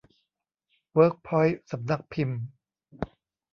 [0.93, 2.41] เวิร์คพอยท์สำนักพิมพ์